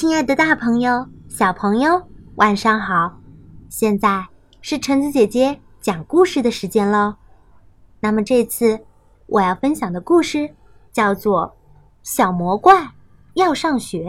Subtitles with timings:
[0.00, 3.18] 亲爱的，大朋友、小朋友，晚上好！
[3.68, 4.28] 现在
[4.60, 7.16] 是橙子姐姐讲故事的时间喽。
[7.98, 8.86] 那么这次
[9.26, 10.54] 我要分享的故事
[10.92, 11.48] 叫做
[12.04, 12.92] 《小魔怪
[13.34, 14.04] 要上学》。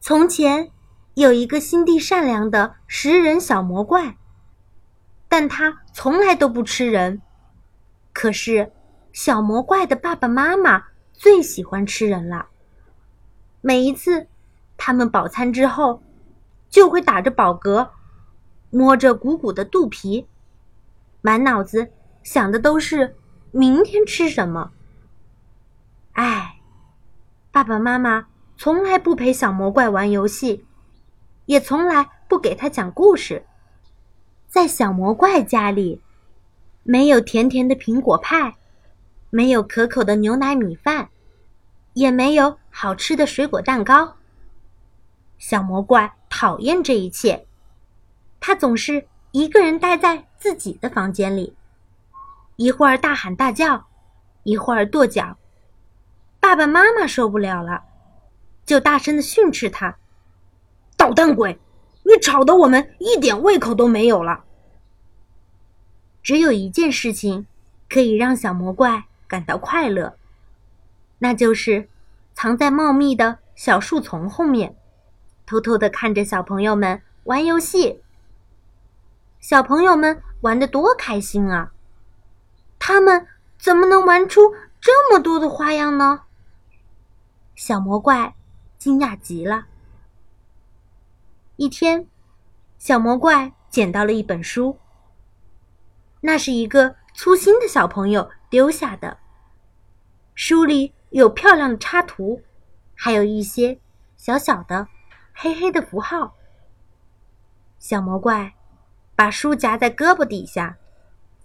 [0.00, 0.72] 从前
[1.14, 4.16] 有一个心地善良的食人小魔怪，
[5.28, 7.22] 但他从来都不吃人。
[8.12, 8.72] 可是
[9.12, 12.48] 小魔怪的爸爸妈妈最喜欢吃人了。
[13.66, 14.28] 每一次，
[14.76, 16.00] 他们饱餐之后，
[16.70, 17.88] 就会打着饱嗝，
[18.70, 20.28] 摸着鼓鼓的肚皮，
[21.20, 21.90] 满脑子
[22.22, 23.16] 想的都是
[23.50, 24.70] 明天吃什么。
[26.12, 26.60] 唉，
[27.50, 30.64] 爸爸妈妈从来不陪小魔怪玩游戏，
[31.46, 33.44] 也从来不给他讲故事。
[34.46, 36.00] 在小魔怪家里，
[36.84, 38.54] 没有甜甜的苹果派，
[39.28, 41.08] 没有可口的牛奶米饭。
[41.96, 44.16] 也没有好吃的水果蛋糕。
[45.38, 47.46] 小魔怪讨厌这一切，
[48.38, 51.56] 他总是一个人待在自己的房间里，
[52.56, 53.86] 一会儿大喊大叫，
[54.42, 55.38] 一会儿跺脚。
[56.38, 57.84] 爸爸妈妈受不了了，
[58.66, 59.96] 就大声的训斥他
[60.98, 61.58] ：“捣蛋鬼，
[62.02, 64.44] 你吵得我们一点胃口都没有了。”
[66.22, 67.46] 只有一件事情
[67.88, 70.18] 可以让小魔怪感到快乐。
[71.18, 71.88] 那就是
[72.36, 74.76] 藏在茂密的小树丛后面，
[75.46, 78.02] 偷偷的看着小朋友们玩游戏。
[79.40, 81.72] 小朋友们玩的多开心啊！
[82.78, 83.26] 他们
[83.58, 86.24] 怎么能玩出这么多的花样呢？
[87.54, 88.34] 小魔怪
[88.76, 89.68] 惊讶极了。
[91.56, 92.06] 一天，
[92.76, 94.78] 小魔怪捡到了一本书，
[96.20, 99.16] 那是一个粗心的小朋友丢下的，
[100.34, 100.92] 书里。
[101.16, 102.42] 有漂亮的插图，
[102.94, 103.80] 还有一些
[104.18, 104.86] 小小的、
[105.32, 106.36] 黑黑的符号。
[107.78, 108.54] 小魔怪
[109.14, 110.76] 把书夹在胳膊底下，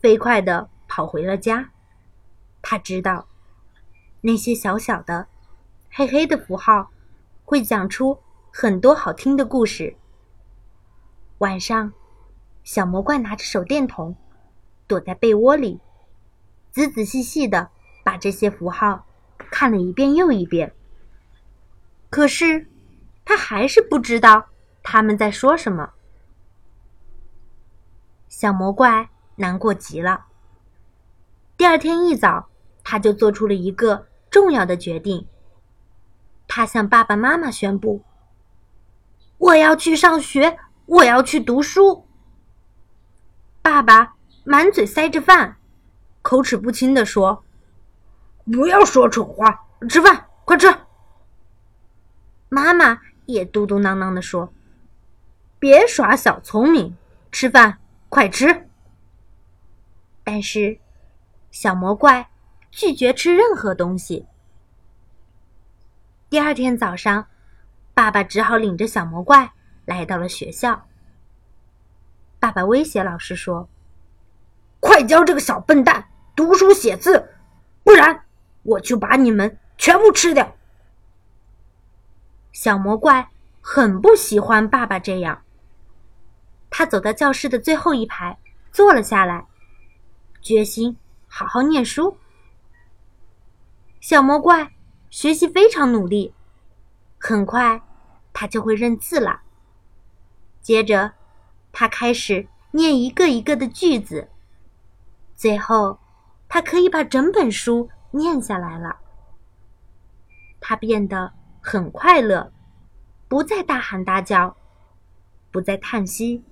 [0.00, 1.68] 飞快地跑回了家。
[2.62, 3.28] 他知道，
[4.22, 5.26] 那些小小的、
[5.90, 6.90] 黑黑的符号
[7.44, 8.18] 会讲出
[8.50, 9.98] 很多好听的故事。
[11.40, 11.92] 晚上，
[12.64, 14.16] 小魔怪拿着手电筒，
[14.86, 15.78] 躲在被窝里，
[16.70, 17.68] 仔仔细细地
[18.02, 19.04] 把这些符号。
[19.38, 20.74] 看了一遍又一遍，
[22.10, 22.66] 可是
[23.24, 24.48] 他还是不知道
[24.82, 25.92] 他们在说什么。
[28.28, 30.26] 小魔怪难过极了。
[31.56, 32.48] 第二天一早，
[32.84, 35.26] 他就做出了一个重要的决定。
[36.46, 38.02] 他向爸爸妈妈宣布
[39.38, 42.06] ：“我要去上学，我要去读书。”
[43.60, 45.56] 爸爸满嘴塞着饭，
[46.22, 47.44] 口齿不清地说。
[48.52, 50.66] 不要说蠢话，吃饭，快吃。
[52.48, 54.52] 妈妈也嘟嘟囔囔的说
[55.60, 56.96] ：“别耍小聪明，
[57.30, 58.68] 吃饭，快吃。”
[60.24, 60.78] 但是，
[61.50, 62.30] 小魔怪
[62.70, 64.26] 拒绝吃任何东西。
[66.30, 67.26] 第二天早上，
[67.92, 69.52] 爸爸只好领着小魔怪
[69.84, 70.86] 来到了学校。
[72.38, 73.68] 爸爸威胁老师说
[74.80, 77.34] ：“快教这个小笨蛋读书写字，
[77.84, 78.24] 不然……”
[78.68, 80.54] 我就把你们全部吃掉。
[82.52, 83.30] 小魔怪
[83.62, 85.42] 很不喜欢爸爸这样。
[86.68, 88.38] 他走到教室的最后一排，
[88.70, 89.46] 坐了下来，
[90.42, 90.96] 决心
[91.26, 92.18] 好好念书。
[94.00, 94.72] 小魔怪
[95.08, 96.34] 学习非常努力，
[97.18, 97.80] 很快
[98.34, 99.40] 他就会认字了。
[100.60, 101.14] 接着，
[101.72, 104.28] 他开始念一个一个的句子，
[105.34, 105.98] 最后
[106.48, 107.88] 他可以把整本书。
[108.10, 108.96] 念下来了，
[110.60, 112.52] 他变得很快乐，
[113.28, 114.56] 不再大喊大叫，
[115.50, 116.42] 不再叹息，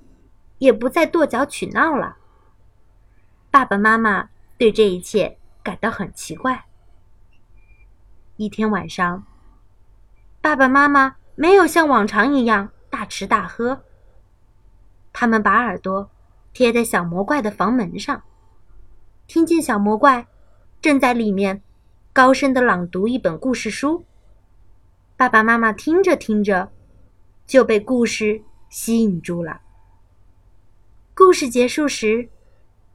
[0.59, 2.19] 也不再跺脚取闹了。
[3.51, 4.29] 爸爸妈妈
[4.59, 6.67] 对这一切感到很奇怪。
[8.37, 9.25] 一天晚上，
[10.43, 13.83] 爸爸妈妈没有像往常一样大吃大喝，
[15.13, 16.11] 他们把耳朵
[16.53, 18.23] 贴在小魔怪的房门上，
[19.27, 20.27] 听见小魔怪。
[20.81, 21.63] 正在里面
[22.13, 24.05] 高声的朗读一本故事书，
[25.17, 26.71] 爸爸妈妈听着听着
[27.47, 29.61] 就被故事吸引住了。
[31.15, 32.29] 故事结束时，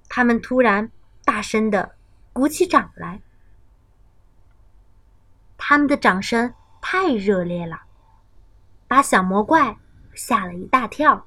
[0.07, 0.91] 他们突然
[1.25, 1.95] 大声的
[2.31, 3.21] 鼓起掌来，
[5.57, 7.81] 他们的掌声太热烈了，
[8.87, 9.77] 把小魔怪
[10.13, 11.25] 吓了一大跳。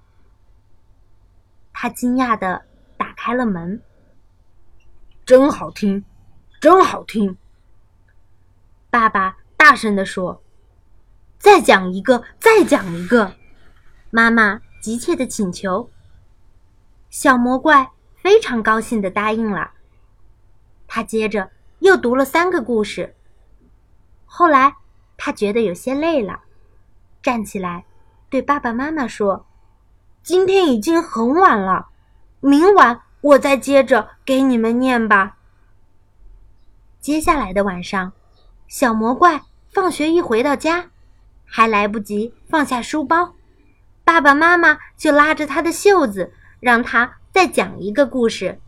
[1.72, 2.64] 他惊讶的
[2.96, 3.82] 打开了门，
[5.26, 6.04] 真好听。
[6.64, 7.36] 真好听！
[8.88, 10.42] 爸爸大声地说
[11.38, 13.34] ：“再讲一个，再讲一个！”
[14.10, 15.90] 妈妈急切的请求。
[17.10, 19.72] 小魔怪非常高兴地答应了。
[20.88, 21.50] 他接着
[21.80, 23.14] 又读了三个故事。
[24.24, 24.74] 后来
[25.18, 26.44] 他觉得有些累了，
[27.22, 27.84] 站起来
[28.30, 29.44] 对爸爸妈妈说
[30.24, 31.88] ：“今天已经很晚了，
[32.40, 35.36] 明晚我再接着给你们念吧。”
[37.04, 38.14] 接下来的晚上，
[38.66, 40.88] 小魔怪放学一回到家，
[41.44, 43.34] 还来不及放下书包，
[44.04, 46.32] 爸爸妈妈就拉着他的袖子。
[46.60, 48.58] 让他再讲一个故事。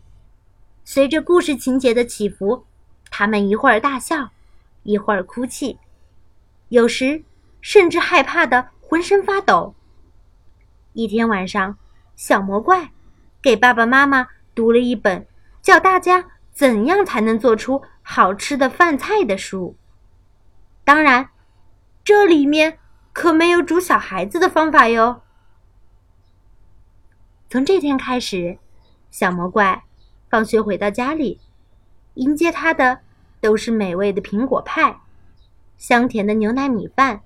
[0.85, 2.63] 随着故事情节的起伏，
[3.09, 4.29] 他们一会儿大笑，
[4.83, 5.79] 一会儿哭泣，
[6.69, 7.23] 有时
[7.59, 9.73] 甚至害怕的浑身发抖。
[10.93, 11.75] 一天晚上，
[12.15, 12.91] 小魔怪
[13.41, 15.25] 给爸爸妈妈读了一本
[15.63, 16.23] 教大家
[16.53, 19.75] 怎样才能做出好吃的饭菜的书。
[20.85, 21.29] 当然，
[22.05, 22.79] 这里面
[23.11, 25.23] 可没有煮小孩子的方法哟。
[27.49, 28.59] 从这天开始，
[29.11, 29.83] 小魔怪
[30.29, 31.41] 放学回到家里，
[32.13, 33.01] 迎接他的
[33.41, 35.01] 都是美味的苹果派、
[35.77, 37.21] 香甜的牛奶米饭，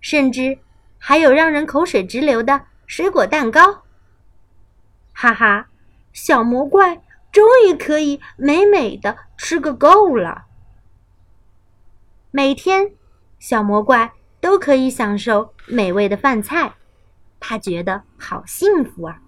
[0.00, 0.58] 甚至
[0.98, 3.84] 还有让人口水直流的水果蛋糕。
[5.12, 5.68] 哈哈，
[6.12, 7.00] 小魔怪
[7.38, 10.46] 终于可以美美的吃个够了。
[12.32, 12.90] 每天，
[13.38, 16.74] 小魔怪都可以享受美味的饭菜，
[17.38, 19.20] 他觉得好幸福啊！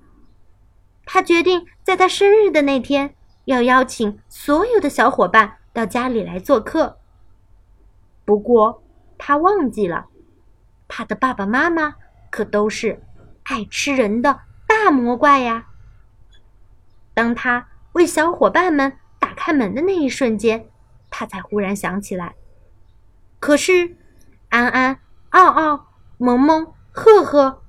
[1.07, 3.15] 他决定在他生日的那天，
[3.45, 6.99] 要邀请所有的小伙伴到家里来做客。
[8.25, 8.83] 不过，
[9.19, 10.06] 他忘记了，
[10.89, 11.95] 他的爸爸妈妈
[12.29, 13.05] 可都是
[13.45, 15.69] 爱吃人的大魔怪呀。
[17.15, 20.69] 当他为小伙伴们打开门的那一瞬间，
[21.11, 22.37] 他才忽然想起来，
[23.39, 23.97] 可是
[24.49, 25.01] 安安、
[25.31, 25.89] 奥奥、
[26.19, 27.63] 萌萌、赫赫，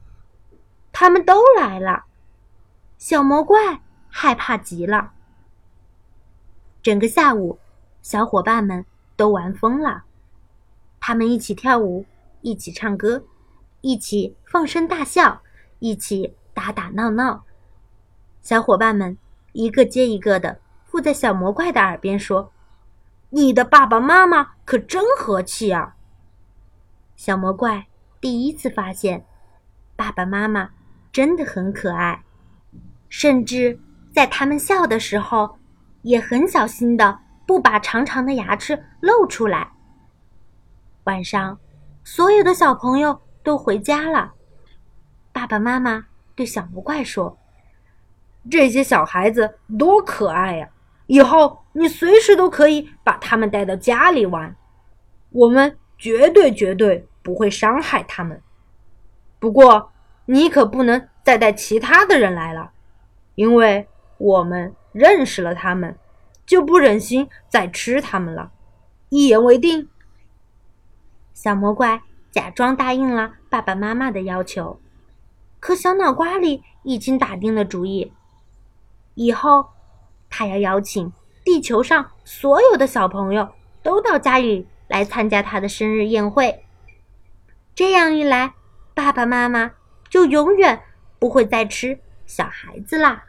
[0.91, 2.05] 他们都来了。
[2.97, 5.13] 小魔怪害怕极了。
[6.83, 7.59] 整个下午，
[8.01, 8.85] 小伙伴们
[9.15, 10.03] 都玩疯了，
[10.99, 12.05] 他们一起跳舞，
[12.41, 13.23] 一起唱歌，
[13.81, 15.41] 一起放声大笑，
[15.79, 17.43] 一起打打闹闹。
[18.41, 19.17] 小伙伴们
[19.53, 22.51] 一个接一个的附在小魔怪的耳边说
[23.31, 25.95] ：“你的爸爸妈妈可真和气啊！”
[27.15, 27.87] 小魔怪
[28.19, 29.25] 第一次发现，
[29.95, 30.69] 爸爸妈妈
[31.11, 32.23] 真的很可爱。
[33.09, 33.79] 甚至
[34.13, 35.57] 在他们笑的时候，
[36.01, 39.73] 也很小心的不把长长的牙齿露出来。
[41.03, 41.59] 晚上，
[42.03, 44.33] 所有的小朋友都回家了。
[45.33, 46.05] 爸爸妈妈
[46.35, 47.37] 对小魔怪说
[48.49, 50.69] ：“这些小孩子多可爱呀！
[51.07, 54.55] 以后你随时都可以把他们带到家里玩，
[55.29, 58.41] 我们绝对绝对不会伤害他们。
[59.39, 59.91] 不过，
[60.25, 62.71] 你可不能再带其他的人来了。”
[63.35, 65.97] 因为我们认识了他们，
[66.45, 68.51] 就不忍心再吃他们了。
[69.09, 69.87] 一言为定。
[71.33, 74.79] 小魔怪假装答应了爸爸妈妈的要求，
[75.59, 78.11] 可小脑瓜里已经打定了主意：
[79.15, 79.69] 以后
[80.29, 81.11] 他要邀请
[81.43, 83.53] 地球上所有的小朋友
[83.83, 86.65] 都到家里来参加他的生日宴会。
[87.73, 88.53] 这样一来，
[88.93, 89.71] 爸爸妈妈
[90.09, 90.83] 就永远
[91.19, 91.99] 不会再吃。
[92.25, 93.25] 小孩子啦，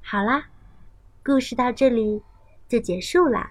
[0.00, 0.46] 好啦，
[1.22, 2.22] 故事到这里
[2.68, 3.50] 就结束了。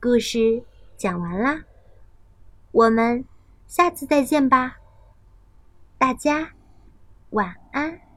[0.00, 0.64] 故事
[0.96, 1.62] 讲完啦，
[2.72, 3.24] 我们
[3.68, 4.78] 下次再见吧。
[5.96, 6.50] 大家
[7.30, 8.09] 晚安。